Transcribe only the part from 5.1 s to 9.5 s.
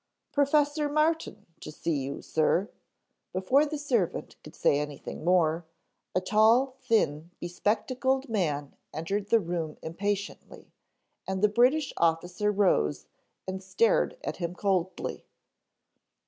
more, a tall, thin, bespectacled man entered the